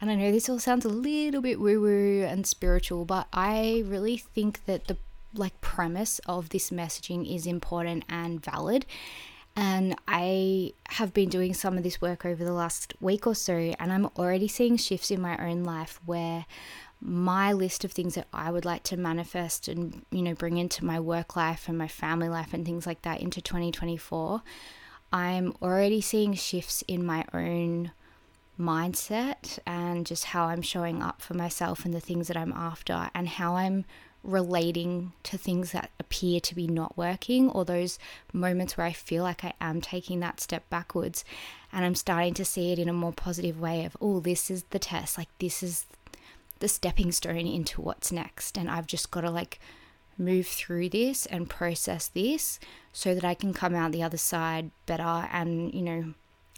And 0.00 0.10
I 0.10 0.16
know 0.16 0.32
this 0.32 0.48
all 0.48 0.58
sounds 0.58 0.84
a 0.84 0.90
little 0.90 1.40
bit 1.40 1.60
woo 1.60 1.80
woo 1.80 2.22
and 2.22 2.46
spiritual, 2.46 3.04
but 3.04 3.26
I 3.32 3.84
really 3.86 4.18
think 4.18 4.66
that 4.66 4.86
the 4.86 4.98
like 5.34 5.60
premise 5.60 6.20
of 6.26 6.50
this 6.50 6.70
messaging 6.70 7.32
is 7.34 7.46
important 7.46 8.04
and 8.08 8.44
valid. 8.44 8.86
And 9.56 9.94
I 10.08 10.72
have 10.90 11.14
been 11.14 11.28
doing 11.28 11.54
some 11.54 11.76
of 11.76 11.84
this 11.84 12.00
work 12.00 12.26
over 12.26 12.44
the 12.44 12.52
last 12.52 12.94
week 13.00 13.26
or 13.26 13.34
so, 13.34 13.54
and 13.54 13.92
I'm 13.92 14.06
already 14.18 14.48
seeing 14.48 14.76
shifts 14.76 15.10
in 15.10 15.20
my 15.20 15.38
own 15.38 15.62
life 15.62 16.00
where 16.04 16.44
my 17.04 17.52
list 17.52 17.84
of 17.84 17.92
things 17.92 18.14
that 18.14 18.26
I 18.32 18.50
would 18.50 18.64
like 18.64 18.82
to 18.84 18.96
manifest 18.96 19.68
and, 19.68 20.06
you 20.10 20.22
know, 20.22 20.34
bring 20.34 20.56
into 20.56 20.84
my 20.84 20.98
work 20.98 21.36
life 21.36 21.68
and 21.68 21.76
my 21.76 21.86
family 21.86 22.30
life 22.30 22.54
and 22.54 22.64
things 22.64 22.86
like 22.86 23.02
that 23.02 23.20
into 23.20 23.42
2024, 23.42 24.42
I'm 25.12 25.54
already 25.60 26.00
seeing 26.00 26.32
shifts 26.32 26.82
in 26.88 27.04
my 27.04 27.26
own 27.34 27.92
mindset 28.58 29.58
and 29.66 30.06
just 30.06 30.26
how 30.26 30.46
I'm 30.46 30.62
showing 30.62 31.02
up 31.02 31.20
for 31.20 31.34
myself 31.34 31.84
and 31.84 31.92
the 31.92 32.00
things 32.00 32.26
that 32.28 32.38
I'm 32.38 32.52
after 32.52 33.10
and 33.14 33.28
how 33.28 33.56
I'm 33.56 33.84
relating 34.22 35.12
to 35.24 35.36
things 35.36 35.72
that 35.72 35.90
appear 36.00 36.40
to 36.40 36.54
be 36.54 36.66
not 36.66 36.96
working 36.96 37.50
or 37.50 37.66
those 37.66 37.98
moments 38.32 38.78
where 38.78 38.86
I 38.86 38.92
feel 38.92 39.22
like 39.22 39.44
I 39.44 39.52
am 39.60 39.82
taking 39.82 40.20
that 40.20 40.40
step 40.40 40.68
backwards. 40.70 41.22
And 41.70 41.84
I'm 41.84 41.94
starting 41.94 42.32
to 42.34 42.44
see 42.44 42.72
it 42.72 42.78
in 42.78 42.88
a 42.88 42.94
more 42.94 43.12
positive 43.12 43.60
way 43.60 43.84
of 43.84 43.94
oh 44.00 44.20
this 44.20 44.50
is 44.50 44.62
the 44.70 44.78
test. 44.78 45.18
Like 45.18 45.28
this 45.38 45.62
is 45.62 45.84
the 46.64 46.68
stepping 46.68 47.12
stone 47.12 47.46
into 47.46 47.82
what's 47.82 48.10
next 48.10 48.56
and 48.56 48.70
I've 48.70 48.86
just 48.86 49.10
got 49.10 49.20
to 49.20 49.30
like 49.30 49.60
move 50.16 50.46
through 50.46 50.88
this 50.88 51.26
and 51.26 51.50
process 51.50 52.08
this 52.08 52.58
so 52.90 53.14
that 53.14 53.22
I 53.22 53.34
can 53.34 53.52
come 53.52 53.74
out 53.74 53.92
the 53.92 54.02
other 54.02 54.16
side 54.16 54.70
better 54.86 55.28
and 55.30 55.74
you 55.74 55.82
know 55.82 56.14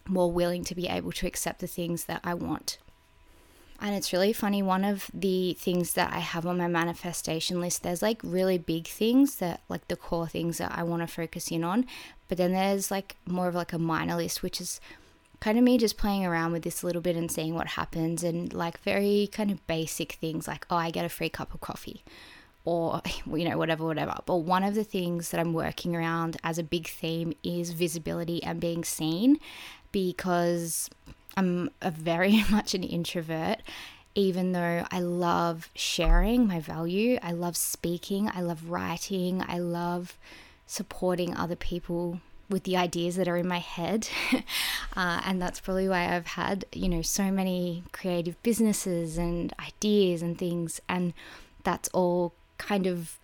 more 0.07 0.31
willing 0.31 0.63
to 0.63 0.77
be 0.77 0.87
able 0.87 1.11
to 1.11 1.27
accept 1.27 1.59
the 1.59 1.67
things 1.67 2.05
that 2.05 2.21
I 2.23 2.35
want 2.35 2.79
and 3.79 3.95
it's 3.95 4.11
really 4.11 4.33
funny. 4.33 4.63
One 4.63 4.85
of 4.85 5.11
the 5.13 5.53
things 5.53 5.93
that 5.95 6.11
I 6.11 6.21
have 6.21 6.47
on 6.47 6.57
my 6.57 6.67
manifestation 6.67 7.61
list, 7.61 7.83
there's 7.83 8.01
like 8.01 8.21
really 8.23 8.57
big 8.57 8.87
things 8.87 9.35
that, 9.37 9.61
like 9.69 9.87
the 9.89 9.97
core 9.97 10.27
things 10.27 10.57
that 10.57 10.73
I 10.75 10.83
want 10.83 11.03
to 11.03 11.07
focus 11.07 11.51
in 11.51 11.63
on. 11.63 11.85
But 12.27 12.39
then 12.39 12.53
there's 12.53 12.91
like 12.91 13.17
more 13.27 13.49
of 13.49 13.55
like 13.55 13.75
a 13.75 13.79
minor 13.79 14.17
list, 14.17 14.43
which 14.43 14.63
is 14.63 14.81
kind 15.41 15.59
of 15.59 15.65
me 15.65 15.79
just 15.79 15.97
playing 15.97 16.25
around 16.25 16.53
with 16.53 16.63
this 16.63 16.83
a 16.83 16.87
little 16.87 17.03
bit 17.03 17.17
and 17.17 17.31
seeing 17.31 17.55
what 17.55 17.69
happens. 17.69 18.23
And 18.23 18.53
like 18.53 18.81
very 18.81 19.29
kind 19.33 19.51
of 19.51 19.67
basic 19.67 20.13
things 20.13 20.49
like, 20.49 20.67
oh, 20.71 20.77
I 20.77 20.91
get 20.91 21.05
a 21.05 21.09
free 21.09 21.29
cup 21.29 21.55
of 21.55 21.61
coffee 21.61 22.05
or, 22.65 23.01
you 23.27 23.49
know, 23.49 23.57
whatever, 23.59 23.85
whatever. 23.85 24.17
But 24.27 24.39
one 24.39 24.63
of 24.63 24.75
the 24.75 24.85
things 24.85 25.31
that 25.31 25.41
I'm 25.41 25.53
working 25.53 25.97
around 25.97 26.37
as 26.45 26.59
a 26.59 26.63
big 26.63 26.89
theme 26.89 27.33
is 27.43 27.71
visibility 27.71 28.43
and 28.43 28.61
being 28.61 28.85
seen 28.85 29.39
because 29.93 30.91
I'm 31.37 31.71
a 31.81 31.91
very 31.91 32.45
much 32.51 32.75
an 32.75 32.83
introvert, 32.83 33.63
even 34.15 34.53
though 34.53 34.87
I 34.91 35.01
love 35.01 35.71
sharing 35.75 36.47
my 36.47 36.61
value. 36.61 37.19
I 37.23 37.33
love 37.33 37.57
speaking. 37.57 38.31
I 38.35 38.41
love 38.41 38.71
writing. 38.71 39.43
I 39.47 39.59
love 39.59 40.19
supporting 40.67 41.37
other 41.37 41.57
people 41.57 42.21
with 42.49 42.65
the 42.65 42.77
ideas 42.77 43.17
that 43.17 43.29
are 43.29 43.37
in 43.37 43.49
my 43.49 43.59
head. 43.59 44.09
uh, 44.97 45.21
and 45.25 45.41
that's 45.41 45.61
probably 45.61 45.89
why 45.89 46.15
I've 46.15 46.27
had, 46.27 46.65
you 46.73 46.89
know, 46.89 47.03
so 47.03 47.31
many 47.31 47.83
creative 47.93 48.41
businesses 48.43 49.19
and 49.19 49.53
ideas 49.59 50.23
and 50.23 50.39
things. 50.39 50.81
And 50.89 51.13
that's 51.65 51.89
all 51.91 52.35
kind 52.59 52.87
of 52.87 53.19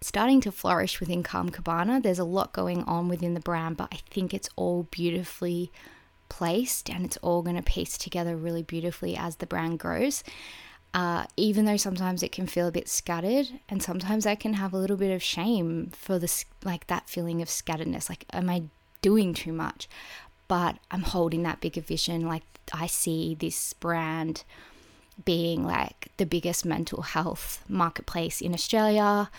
starting 0.00 0.40
to 0.42 0.52
flourish 0.52 1.00
within 1.00 1.22
Calm 1.22 1.50
Cabana. 1.50 2.00
There's 2.00 2.18
a 2.18 2.24
lot 2.24 2.52
going 2.52 2.82
on 2.84 3.08
within 3.08 3.34
the 3.34 3.40
brand, 3.40 3.76
but 3.76 3.88
I 3.92 4.00
think 4.10 4.34
it's 4.34 4.50
all 4.56 4.86
beautifully 4.90 5.70
placed 6.28 6.90
and 6.90 7.04
it's 7.04 7.16
all 7.18 7.42
going 7.42 7.56
to 7.56 7.62
piece 7.62 7.96
together 7.96 8.36
really 8.36 8.62
beautifully 8.62 9.16
as 9.16 9.36
the 9.36 9.46
brand 9.46 9.78
grows. 9.78 10.24
Uh, 10.94 11.24
even 11.36 11.64
though 11.64 11.76
sometimes 11.76 12.22
it 12.22 12.30
can 12.30 12.46
feel 12.46 12.68
a 12.68 12.72
bit 12.72 12.88
scattered, 12.88 13.48
and 13.68 13.82
sometimes 13.82 14.26
I 14.26 14.36
can 14.36 14.54
have 14.54 14.72
a 14.72 14.78
little 14.78 14.96
bit 14.96 15.12
of 15.12 15.22
shame 15.22 15.90
for 15.92 16.20
this, 16.20 16.44
like 16.64 16.86
that 16.86 17.08
feeling 17.08 17.42
of 17.42 17.48
scatteredness. 17.48 18.08
Like, 18.08 18.24
am 18.32 18.48
I 18.48 18.62
doing 19.02 19.34
too 19.34 19.52
much? 19.52 19.88
But 20.46 20.78
I'm 20.92 21.02
holding 21.02 21.42
that 21.42 21.60
bigger 21.60 21.80
vision. 21.80 22.28
Like, 22.28 22.44
I 22.72 22.86
see 22.86 23.34
this 23.34 23.72
brand 23.72 24.44
being 25.24 25.64
like 25.64 26.12
the 26.16 26.26
biggest 26.26 26.64
mental 26.64 27.02
health 27.02 27.64
marketplace 27.68 28.40
in 28.40 28.54
Australia, 28.54 29.30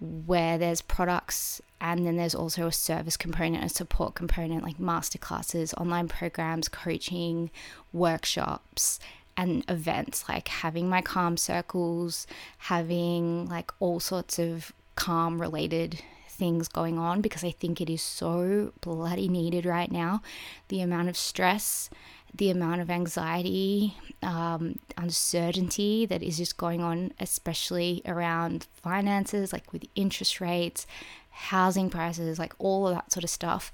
where 0.00 0.56
there's 0.56 0.82
products 0.82 1.60
and 1.80 2.06
then 2.06 2.16
there's 2.16 2.34
also 2.34 2.68
a 2.68 2.72
service 2.72 3.16
component, 3.16 3.64
a 3.64 3.68
support 3.68 4.14
component 4.14 4.62
like 4.62 4.78
masterclasses, 4.78 5.74
online 5.74 6.06
programs, 6.06 6.68
coaching, 6.68 7.50
workshops, 7.92 9.00
and 9.36 9.64
events 9.68 10.28
like 10.28 10.48
having 10.48 10.88
my 10.88 11.00
calm 11.02 11.36
circles, 11.36 12.26
having 12.58 13.46
like 13.48 13.72
all 13.80 14.00
sorts 14.00 14.38
of 14.38 14.72
calm 14.94 15.40
related 15.40 16.00
things 16.28 16.68
going 16.68 16.98
on 16.98 17.20
because 17.20 17.44
I 17.44 17.50
think 17.50 17.80
it 17.80 17.90
is 17.90 18.02
so 18.02 18.72
bloody 18.80 19.28
needed 19.28 19.64
right 19.66 19.90
now. 19.90 20.22
The 20.68 20.80
amount 20.80 21.08
of 21.08 21.16
stress, 21.16 21.88
the 22.34 22.50
amount 22.50 22.80
of 22.80 22.90
anxiety, 22.90 23.94
um, 24.22 24.78
uncertainty 24.96 26.06
that 26.06 26.22
is 26.22 26.38
just 26.38 26.56
going 26.56 26.80
on, 26.80 27.12
especially 27.20 28.02
around 28.06 28.66
finances, 28.74 29.52
like 29.52 29.72
with 29.72 29.84
interest 29.94 30.40
rates 30.40 30.86
housing 31.32 31.90
prices, 31.90 32.38
like 32.38 32.54
all 32.58 32.86
of 32.86 32.94
that 32.94 33.12
sort 33.12 33.24
of 33.24 33.30
stuff, 33.30 33.72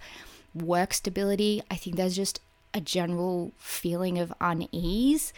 work 0.54 0.94
stability. 0.94 1.62
I 1.70 1.76
think 1.76 1.96
there's 1.96 2.16
just 2.16 2.40
a 2.78 2.80
general 2.80 3.52
feeling 3.58 4.18
of 4.20 4.32
unease 4.40 5.32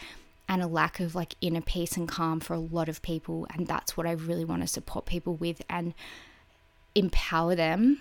and 0.47 0.61
a 0.61 0.67
lack 0.67 0.99
of 0.99 1.15
like 1.15 1.35
inner 1.41 1.59
peace 1.59 1.97
and 1.97 2.07
calm 2.07 2.39
for 2.39 2.53
a 2.53 2.59
lot 2.59 2.87
of 2.87 3.01
people. 3.01 3.47
And 3.51 3.65
that's 3.65 3.97
what 3.97 4.05
I 4.05 4.11
really 4.11 4.45
want 4.45 4.61
to 4.61 4.67
support 4.67 5.07
people 5.07 5.35
with 5.35 5.63
and 5.67 5.95
empower 6.93 7.55
them 7.55 7.99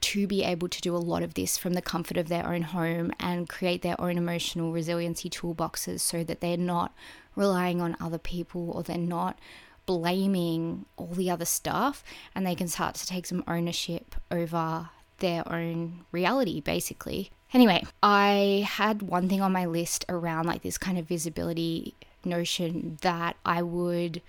to 0.00 0.28
be 0.28 0.44
able 0.44 0.68
to 0.68 0.80
do 0.80 0.94
a 0.94 0.98
lot 0.98 1.24
of 1.24 1.34
this 1.34 1.58
from 1.58 1.72
the 1.72 1.82
comfort 1.82 2.16
of 2.16 2.28
their 2.28 2.46
own 2.46 2.62
home 2.62 3.10
and 3.18 3.48
create 3.48 3.82
their 3.82 4.00
own 4.00 4.16
emotional 4.16 4.70
resiliency 4.70 5.28
toolboxes 5.28 6.00
so 6.00 6.22
that 6.22 6.40
they're 6.40 6.56
not 6.56 6.94
relying 7.34 7.80
on 7.80 7.96
other 8.00 8.18
people 8.18 8.70
or 8.70 8.84
they're 8.84 8.96
not 8.96 9.38
blaming 9.86 10.84
all 10.96 11.06
the 11.08 11.30
other 11.30 11.44
stuff 11.44 12.04
and 12.34 12.46
they 12.46 12.54
can 12.54 12.68
start 12.68 12.94
to 12.94 13.06
take 13.06 13.26
some 13.26 13.42
ownership 13.48 14.14
over 14.30 14.90
their 15.18 15.50
own 15.50 16.04
reality, 16.12 16.60
basically. 16.60 17.30
Anyway, 17.52 17.84
I 18.02 18.66
had 18.68 19.02
one 19.02 19.28
thing 19.28 19.40
on 19.40 19.52
my 19.52 19.66
list 19.66 20.04
around 20.08 20.46
like 20.46 20.62
this 20.62 20.78
kind 20.78 20.98
of 20.98 21.06
visibility 21.06 21.94
notion 22.24 22.98
that 23.02 23.36
I 23.44 23.62
would 23.62 24.20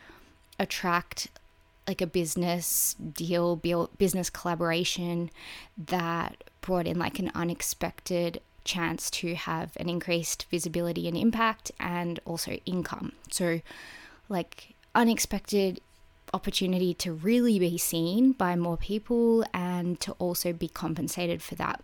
attract 0.59 1.27
like 1.87 2.01
a 2.01 2.07
business 2.07 2.95
deal, 2.95 3.55
business 3.97 4.29
collaboration 4.29 5.29
that 5.77 6.43
brought 6.61 6.85
in 6.85 6.99
like 6.99 7.19
an 7.19 7.31
unexpected 7.33 8.41
chance 8.65 9.09
to 9.09 9.33
have 9.35 9.71
an 9.77 9.89
increased 9.89 10.45
visibility 10.51 11.07
and 11.07 11.17
impact 11.17 11.71
and 11.79 12.19
also 12.25 12.59
income. 12.65 13.13
So, 13.31 13.61
like, 14.29 14.75
unexpected 14.93 15.79
opportunity 16.33 16.93
to 16.95 17.13
really 17.13 17.57
be 17.57 17.77
seen 17.77 18.33
by 18.33 18.57
more 18.57 18.75
people 18.75 19.45
and 19.53 19.99
to 20.01 20.11
also 20.13 20.51
be 20.51 20.67
compensated 20.67 21.41
for 21.41 21.55
that. 21.55 21.81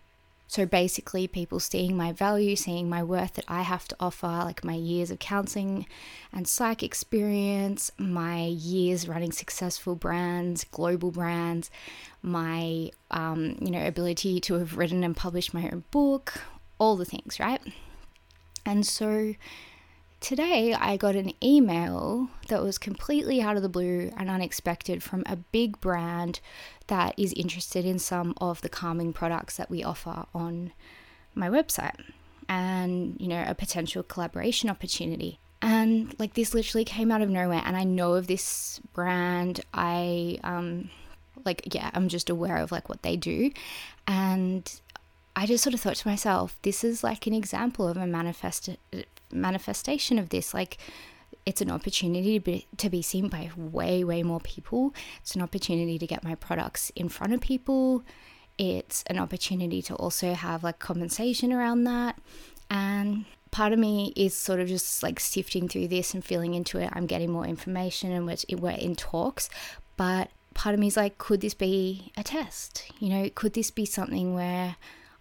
So 0.53 0.67
basically, 0.67 1.27
people 1.27 1.59
seeing 1.59 1.97
my 1.97 2.11
value, 2.11 2.55
seeing 2.55 2.87
my 2.87 3.01
worth 3.01 3.33
that 3.33 3.45
I 3.47 3.63
have 3.63 3.87
to 3.87 3.95
offer, 3.99 4.27
like 4.27 4.63
my 4.63 4.75
years 4.75 5.09
of 5.09 5.17
counseling 5.17 5.87
and 6.31 6.47
psych 6.47 6.83
experience, 6.83 7.91
my 7.97 8.45
years 8.45 9.07
running 9.07 9.31
successful 9.31 9.95
brands, 9.95 10.63
global 10.65 11.09
brands, 11.09 11.71
my 12.21 12.91
um, 13.09 13.57
you 13.61 13.71
know 13.71 13.83
ability 13.83 14.39
to 14.41 14.53
have 14.59 14.77
written 14.77 15.03
and 15.03 15.17
published 15.17 15.55
my 15.55 15.67
own 15.71 15.85
book, 15.89 16.41
all 16.77 16.97
the 16.97 17.03
things, 17.03 17.39
right? 17.39 17.61
And 18.63 18.85
so 18.85 19.33
Today, 20.23 20.73
I 20.73 20.95
got 20.95 21.17
an 21.17 21.33
email 21.43 22.29
that 22.47 22.63
was 22.63 22.77
completely 22.77 23.41
out 23.41 23.57
of 23.57 23.61
the 23.61 23.67
blue 23.67 24.09
and 24.15 24.29
unexpected 24.29 25.03
from 25.03 25.23
a 25.25 25.35
big 25.35 25.81
brand 25.81 26.39
that 26.87 27.13
is 27.17 27.33
interested 27.33 27.83
in 27.83 27.99
some 27.99 28.33
of 28.39 28.61
the 28.61 28.69
calming 28.69 29.11
products 29.11 29.57
that 29.57 29.69
we 29.69 29.83
offer 29.83 30.25
on 30.33 30.71
my 31.35 31.49
website 31.49 31.99
and, 32.47 33.17
you 33.19 33.27
know, 33.27 33.43
a 33.45 33.53
potential 33.53 34.01
collaboration 34.01 34.69
opportunity. 34.69 35.39
And 35.61 36.15
like 36.17 36.35
this 36.35 36.53
literally 36.53 36.85
came 36.85 37.11
out 37.11 37.21
of 37.21 37.29
nowhere. 37.29 37.61
And 37.65 37.75
I 37.75 37.83
know 37.83 38.13
of 38.13 38.27
this 38.27 38.79
brand. 38.93 39.59
I, 39.73 40.39
um, 40.45 40.89
like, 41.43 41.75
yeah, 41.75 41.91
I'm 41.93 42.07
just 42.07 42.29
aware 42.29 42.55
of 42.55 42.71
like 42.71 42.87
what 42.87 43.03
they 43.03 43.17
do. 43.17 43.51
And 44.07 44.71
I 45.35 45.45
just 45.45 45.63
sort 45.63 45.73
of 45.73 45.81
thought 45.81 45.95
to 45.95 46.07
myself, 46.07 46.59
this 46.61 46.83
is 46.83 47.03
like 47.03 47.25
an 47.27 47.33
example 47.33 47.87
of 47.87 47.97
a 47.97 48.05
manifest 48.05 48.69
manifestation 49.31 50.19
of 50.19 50.29
this. 50.29 50.53
Like, 50.53 50.77
it's 51.45 51.61
an 51.61 51.71
opportunity 51.71 52.39
to 52.39 52.43
be, 52.43 52.67
to 52.77 52.89
be 52.89 53.01
seen 53.01 53.27
by 53.27 53.49
way, 53.57 54.03
way 54.03 54.23
more 54.23 54.39
people. 54.39 54.93
It's 55.21 55.35
an 55.35 55.41
opportunity 55.41 55.97
to 55.97 56.07
get 56.07 56.23
my 56.23 56.35
products 56.35 56.91
in 56.95 57.09
front 57.09 57.33
of 57.33 57.41
people. 57.41 58.03
It's 58.57 59.03
an 59.07 59.17
opportunity 59.17 59.81
to 59.83 59.95
also 59.95 60.33
have 60.33 60.63
like 60.63 60.79
compensation 60.79 61.51
around 61.51 61.83
that. 61.85 62.19
And 62.69 63.25
part 63.51 63.73
of 63.73 63.79
me 63.79 64.13
is 64.15 64.35
sort 64.35 64.59
of 64.59 64.67
just 64.67 65.03
like 65.03 65.19
sifting 65.19 65.67
through 65.67 65.87
this 65.87 66.13
and 66.13 66.23
feeling 66.23 66.53
into 66.53 66.77
it. 66.77 66.89
I'm 66.93 67.07
getting 67.07 67.31
more 67.31 67.45
information 67.45 68.11
and 68.11 68.25
we're, 68.25 68.37
we're 68.57 68.71
in 68.71 68.95
talks. 68.95 69.49
But 69.97 70.29
part 70.53 70.73
of 70.73 70.79
me 70.79 70.87
is 70.87 70.97
like, 70.97 71.17
could 71.17 71.41
this 71.41 71.53
be 71.53 72.11
a 72.15 72.23
test? 72.23 72.85
You 72.99 73.09
know, 73.09 73.29
could 73.33 73.53
this 73.53 73.71
be 73.71 73.85
something 73.85 74.33
where 74.33 74.75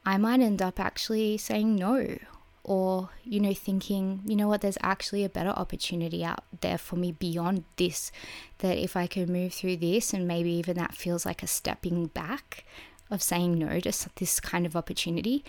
I 0.05 0.19
might 0.19 0.41
end 0.41 0.61
up 0.61 0.81
actually 0.81 1.39
saying 1.39 1.77
no 1.77 2.19
or, 2.65 3.11
you 3.25 3.41
know, 3.41 3.55
thinking, 3.55 4.21
you 4.25 4.37
know 4.37 4.49
what, 4.49 4.61
there's 4.61 4.79
actually 4.83 5.25
a 5.25 5.29
better 5.29 5.51
opportunity 5.51 6.25
out 6.25 6.45
there 6.61 6.79
for 6.79 6.97
me 6.97 7.13
beyond 7.13 7.65
this. 7.77 8.13
That 8.59 8.79
if 8.79 8.97
I 8.97 9.07
can 9.07 9.33
move 9.33 9.53
through 9.53 9.79
this, 9.79 10.13
and 10.13 10.29
maybe 10.29 10.51
even 10.53 10.77
that 10.77 10.95
feels 10.95 11.27
like 11.27 11.43
a 11.43 11.49
stepping 11.49 12.07
back 12.07 12.65
of 13.11 13.23
saying 13.23 13.59
no 13.59 13.81
to 13.81 14.11
this 14.17 14.41
kind 14.41 14.65
of 14.65 14.77
opportunity, 14.77 15.45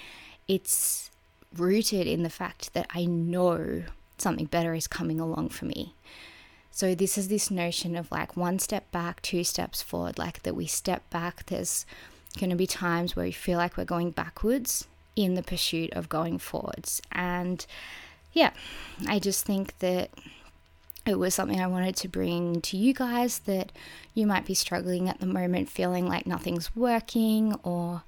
it's 0.48 1.12
rooted 1.56 2.08
in 2.08 2.24
the 2.24 2.30
fact 2.30 2.74
that 2.74 2.88
I 2.94 3.06
know 3.06 3.84
something 4.18 4.48
better 4.48 4.74
is 4.74 4.88
coming 4.88 5.20
along 5.20 5.50
for 5.50 5.66
me. 5.66 5.94
So, 6.72 6.96
this 6.96 7.20
is 7.20 7.28
this 7.28 7.52
notion 7.52 7.96
of 7.96 8.12
like 8.12 8.36
one 8.36 8.58
step 8.58 8.92
back, 8.92 9.22
two 9.22 9.44
steps 9.44 9.84
forward, 9.84 10.18
like 10.18 10.42
that 10.42 10.56
we 10.56 10.66
step 10.66 11.08
back. 11.12 11.46
There's 11.46 11.86
going 12.40 12.50
to 12.50 12.56
be 12.56 12.68
times 12.68 13.16
where 13.16 13.26
we 13.26 13.32
feel 13.32 13.58
like 13.58 13.78
we're 13.78 13.86
going 13.86 14.12
backwards 14.12 14.88
in 15.16 15.36
the 15.36 15.44
pursuit 15.44 15.92
of 15.94 16.10
going 16.10 16.40
forwards. 16.40 17.02
And 17.12 17.66
yeah, 18.32 18.52
I 19.08 19.20
just 19.20 19.46
think 19.46 19.78
that 19.80 20.10
it 21.06 21.20
was 21.20 21.36
something 21.36 21.60
I 21.60 21.68
wanted 21.68 21.96
to 21.98 22.08
bring 22.08 22.62
to 22.62 22.78
you 22.78 22.94
guys 22.94 23.40
that 23.40 23.72
you 24.14 24.26
might 24.26 24.46
be 24.46 24.54
struggling 24.54 25.10
at 25.10 25.20
the 25.20 25.26
moment, 25.26 25.70
feeling 25.70 26.08
like 26.08 26.26
nothing's 26.26 26.76
working 26.76 27.56
or 27.64 28.04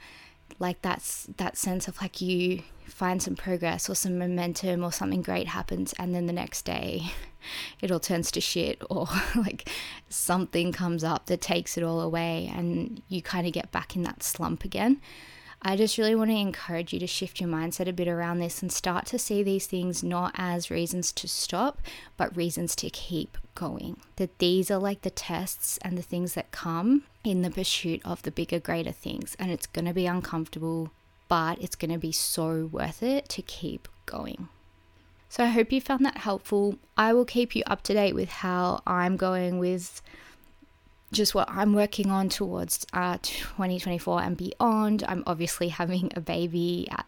like 0.59 0.81
that's 0.81 1.27
that 1.38 1.57
sense 1.57 1.88
of 1.88 2.01
like 2.01 2.21
you 2.21 2.62
find 2.85 3.21
some 3.21 3.35
progress 3.35 3.89
or 3.89 3.95
some 3.95 4.17
momentum 4.17 4.83
or 4.83 4.91
something 4.91 5.21
great 5.21 5.47
happens 5.47 5.93
and 6.00 6.13
then 6.13 6.27
the 6.27 6.33
next 6.33 6.63
day 6.63 7.01
it 7.81 7.91
all 7.91 8.00
turns 8.00 8.31
to 8.31 8.41
shit 8.41 8.81
or 8.89 9.07
like 9.35 9.69
something 10.09 10.71
comes 10.71 11.03
up 11.03 11.25
that 11.25 11.41
takes 11.41 11.77
it 11.77 11.83
all 11.83 12.01
away 12.01 12.51
and 12.55 13.01
you 13.07 13.21
kind 13.21 13.47
of 13.47 13.53
get 13.53 13.71
back 13.71 13.95
in 13.95 14.03
that 14.03 14.24
slump 14.24 14.63
again. 14.63 15.01
I 15.67 15.75
just 15.75 15.98
really 15.98 16.13
want 16.13 16.29
to 16.29 16.38
encourage 16.38 16.93
you 16.93 17.00
to 17.00 17.07
shift 17.07 17.41
your 17.41 17.50
mindset 17.50 17.88
a 17.88 17.93
bit 17.93 18.07
around 18.07 18.38
this 18.38 18.62
and 18.62 18.72
start 18.72 19.07
to 19.07 19.17
see 19.17 19.41
these 19.41 19.65
things 19.65 20.03
not 20.03 20.36
as 20.36 20.69
reasons 20.69 21.12
to 21.13 21.27
stop, 21.27 21.81
but 22.17 22.38
reasons 22.38 22.75
to 22.75 22.89
keep 22.91 23.36
going. 23.55 23.98
That 24.17 24.38
these 24.38 24.69
are 24.69 24.77
like 24.77 25.01
the 25.01 25.10
tests 25.10 25.79
and 25.81 25.98
the 25.98 26.03
things 26.03 26.36
that 26.36 26.51
come 26.51 27.05
in 27.24 27.41
the 27.41 27.50
pursuit 27.50 28.01
of 28.05 28.22
the 28.22 28.29
bigger, 28.29 28.60
greater 28.60 28.91
things. 28.91 29.36
And 29.39 29.50
it's 29.50 29.65
going 29.65 29.86
to 29.86 29.93
be 29.93 30.05
uncomfortable, 30.05 30.91
but 31.27 31.60
it's 31.60 31.75
going 31.75 31.91
to 31.91 31.98
be 31.98 32.12
so 32.12 32.69
worth 32.72 33.01
it 33.01 33.27
to 33.29 33.41
keep 33.41 33.88
going. 34.05 34.50
So 35.29 35.43
I 35.43 35.48
hope 35.48 35.72
you 35.72 35.81
found 35.81 36.05
that 36.05 36.17
helpful. 36.17 36.77
I 36.95 37.12
will 37.13 37.25
keep 37.25 37.55
you 37.55 37.63
up 37.65 37.81
to 37.86 37.93
date 37.95 38.13
with 38.13 38.29
how 38.29 38.84
I'm 38.86 39.17
going 39.17 39.57
with 39.57 40.03
just 41.15 41.34
what 41.34 41.50
I'm 41.50 41.74
working 41.74 42.12
on 42.12 42.29
towards 42.29 42.86
uh, 42.93 43.17
2024 43.22 44.22
and 44.22 44.38
beyond. 44.38 45.03
I'm 45.07 45.24
obviously 45.25 45.69
having 45.69 46.12
a 46.15 46.19
baby 46.19 46.88
at 46.91 47.05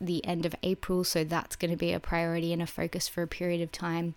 the 0.00 0.24
end 0.24 0.46
of 0.46 0.54
April, 0.62 1.04
so 1.04 1.24
that's 1.24 1.56
going 1.56 1.70
to 1.70 1.76
be 1.76 1.92
a 1.92 2.00
priority 2.00 2.52
and 2.52 2.62
a 2.62 2.66
focus 2.66 3.08
for 3.08 3.22
a 3.22 3.26
period 3.26 3.60
of 3.60 3.70
time. 3.70 4.14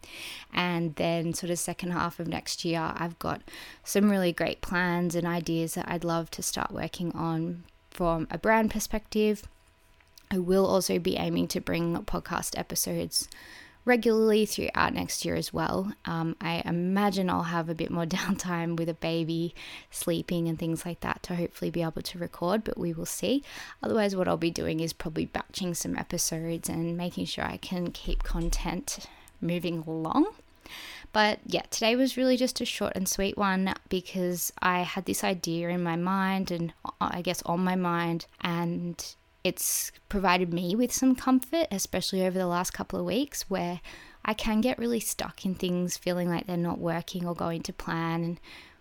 And 0.54 0.96
then, 0.96 1.34
sort 1.34 1.50
of, 1.50 1.60
second 1.60 1.92
half 1.92 2.20
of 2.20 2.28
next 2.28 2.64
year, 2.64 2.94
I've 2.96 3.20
got 3.20 3.42
some 3.84 4.10
really 4.10 4.32
great 4.32 4.62
plans 4.62 5.16
and 5.16 5.28
ideas 5.28 5.74
that 5.74 5.90
I'd 5.90 6.04
love 6.04 6.32
to 6.32 6.44
start 6.44 6.72
working 6.72 7.12
on 7.14 7.64
from 7.90 8.28
a 8.32 8.38
brand 8.38 8.72
perspective. 8.72 9.44
I 10.30 10.38
will 10.38 10.66
also 10.66 10.98
be 10.98 11.18
aiming 11.18 11.50
to 11.50 11.60
bring 11.60 11.96
podcast 12.06 12.58
episodes 12.58 13.28
regularly 13.86 14.46
throughout 14.46 14.94
next 14.94 15.26
year 15.26 15.36
as 15.36 15.52
well. 15.54 15.94
Um, 16.06 16.36
I 16.40 16.62
imagine 16.66 17.30
I'll 17.30 17.44
have 17.44 17.70
a 17.70 17.76
bit 17.76 17.92
more 17.92 18.06
downtime 18.18 18.78
with 18.78 18.90
a 18.90 18.94
baby 18.94 19.56
sleeping 19.90 20.48
and 20.48 20.58
things 20.58 20.86
like 20.86 21.00
that 21.02 21.24
to 21.24 21.36
hopefully 21.36 21.72
be 21.72 21.82
able 21.82 22.02
to 22.02 22.20
record, 22.20 22.64
but 22.64 22.78
we 22.78 22.94
will 22.94 23.06
see. 23.06 23.44
Otherwise, 23.82 24.16
what 24.16 24.28
I'll 24.28 24.38
be 24.38 24.52
doing 24.52 24.80
is 24.80 24.94
probably 24.94 25.26
batching 25.26 25.74
some 25.74 25.98
episodes 25.98 26.70
and 26.70 26.98
making 26.98 27.26
sure 27.26 27.46
I 27.46 27.58
can 27.58 27.92
keep 27.92 28.24
content 28.24 29.08
moving 29.40 29.84
along. 29.88 30.28
But 31.14 31.40
yeah, 31.46 31.64
today 31.70 31.96
was 31.96 32.16
really 32.16 32.38
just 32.38 32.62
a 32.62 32.66
short 32.66 32.94
and 32.96 33.08
sweet 33.08 33.38
one 33.38 33.74
because 33.90 34.54
I 34.62 34.82
had 34.82 35.06
this 35.06 35.24
idea 35.24 35.70
in 35.70 35.84
my 35.84 35.98
mind 35.98 36.52
and 36.52 36.74
uh, 36.86 36.92
I 37.02 37.22
guess 37.22 37.42
on 37.44 37.62
my 37.62 37.76
mind, 37.76 38.28
and 38.40 39.04
it's 39.44 39.92
provided 40.10 40.54
me 40.54 40.76
with 40.76 40.92
some 40.92 41.16
comfort, 41.16 41.68
especially 41.72 42.26
over 42.26 42.38
the 42.38 42.48
last 42.48 42.72
couple 42.72 43.00
of 43.00 43.06
weeks 43.06 43.50
where 43.50 43.82
I 44.24 44.34
can 44.34 44.62
get 44.62 44.78
really 44.78 45.00
stuck 45.00 45.46
in 45.46 45.56
things, 45.56 45.98
feeling 45.98 46.30
like 46.30 46.46
they're 46.46 46.58
not 46.58 46.80
working 46.80 47.26
or 47.26 47.34
going 47.34 47.64
to 47.64 47.74
plan, 47.74 48.24
and 48.24 48.40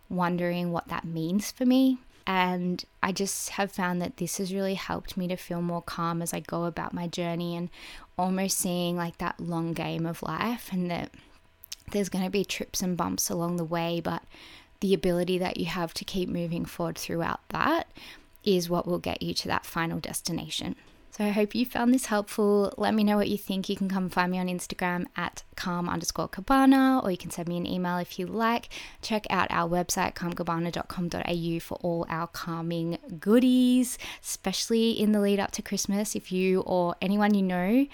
wondering 0.08 0.70
what 0.72 0.88
that 0.88 1.04
means 1.04 1.50
for 1.50 1.64
me. 1.64 1.98
And 2.26 2.84
I 3.02 3.12
just 3.12 3.50
have 3.50 3.72
found 3.72 4.02
that 4.02 4.18
this 4.18 4.36
has 4.38 4.52
really 4.52 4.74
helped 4.74 5.16
me 5.16 5.26
to 5.28 5.36
feel 5.36 5.62
more 5.62 5.82
calm 5.82 6.20
as 6.20 6.34
I 6.34 6.40
go 6.40 6.64
about 6.64 6.92
my 6.92 7.06
journey 7.06 7.56
and 7.56 7.70
almost 8.18 8.58
seeing 8.58 8.96
like 8.96 9.18
that 9.18 9.40
long 9.40 9.72
game 9.72 10.04
of 10.04 10.22
life, 10.22 10.68
and 10.72 10.90
that 10.90 11.10
there's 11.90 12.10
going 12.10 12.24
to 12.24 12.30
be 12.30 12.44
trips 12.44 12.82
and 12.82 12.96
bumps 12.96 13.30
along 13.30 13.56
the 13.56 13.64
way, 13.64 14.00
but 14.00 14.22
the 14.80 14.94
ability 14.94 15.38
that 15.38 15.56
you 15.56 15.66
have 15.66 15.92
to 15.94 16.04
keep 16.04 16.28
moving 16.28 16.64
forward 16.64 16.96
throughout 16.96 17.40
that 17.48 17.88
is 18.44 18.70
what 18.70 18.86
will 18.86 18.98
get 18.98 19.22
you 19.22 19.34
to 19.34 19.48
that 19.48 19.66
final 19.66 19.98
destination. 19.98 20.76
So 21.12 21.24
I 21.24 21.30
hope 21.30 21.54
you 21.54 21.66
found 21.66 21.92
this 21.92 22.06
helpful. 22.06 22.72
Let 22.78 22.94
me 22.94 23.02
know 23.02 23.16
what 23.16 23.28
you 23.28 23.36
think. 23.36 23.68
You 23.68 23.76
can 23.76 23.88
come 23.88 24.08
find 24.08 24.30
me 24.30 24.38
on 24.38 24.46
Instagram 24.46 25.06
at 25.16 25.42
calm 25.56 25.88
underscore 25.88 26.28
cabana, 26.28 27.00
or 27.02 27.10
you 27.10 27.16
can 27.16 27.30
send 27.30 27.48
me 27.48 27.56
an 27.56 27.66
email 27.66 27.98
if 27.98 28.18
you 28.18 28.26
like. 28.26 28.68
Check 29.02 29.26
out 29.28 29.48
our 29.50 29.68
website, 29.68 30.14
calmcabana.com.au, 30.14 31.60
for 31.60 31.74
all 31.82 32.06
our 32.08 32.28
calming 32.28 32.96
goodies, 33.18 33.98
especially 34.22 34.92
in 34.92 35.12
the 35.12 35.20
lead 35.20 35.40
up 35.40 35.50
to 35.52 35.62
Christmas. 35.62 36.14
If 36.14 36.30
you 36.30 36.60
or 36.60 36.94
anyone 37.02 37.34
you 37.34 37.42
know 37.42 37.86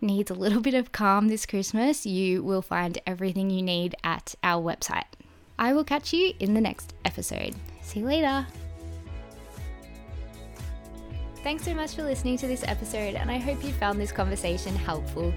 needs 0.00 0.30
a 0.30 0.34
little 0.34 0.60
bit 0.60 0.74
of 0.74 0.90
calm 0.90 1.28
this 1.28 1.46
Christmas, 1.46 2.04
you 2.04 2.42
will 2.42 2.62
find 2.62 2.98
everything 3.06 3.50
you 3.50 3.62
need 3.62 3.94
at 4.02 4.34
our 4.42 4.62
website. 4.62 5.04
I 5.58 5.72
will 5.72 5.84
catch 5.84 6.12
you 6.12 6.34
in 6.40 6.54
the 6.54 6.60
next 6.60 6.92
episode. 7.04 7.54
See 7.82 8.00
you 8.00 8.06
later. 8.06 8.46
Thanks 11.44 11.64
so 11.66 11.74
much 11.74 11.94
for 11.94 12.02
listening 12.02 12.38
to 12.38 12.46
this 12.46 12.64
episode, 12.66 13.16
and 13.16 13.30
I 13.30 13.36
hope 13.36 13.62
you 13.62 13.70
found 13.74 14.00
this 14.00 14.10
conversation 14.10 14.74
helpful. 14.74 15.30